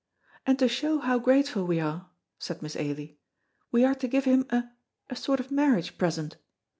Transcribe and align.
"And 0.47 0.57
to 0.57 0.67
show 0.67 0.97
how 0.97 1.19
grateful 1.19 1.63
we 1.67 1.79
are," 1.79 2.09
said 2.39 2.63
Miss 2.63 2.75
Ailie, 2.75 3.19
"we 3.71 3.85
are 3.85 3.93
to 3.93 4.07
give 4.07 4.25
him 4.25 4.47
a 4.49 4.63
a 5.11 5.15
sort 5.15 5.39
of 5.39 5.51
marriage 5.51 5.99
present. 5.99 6.37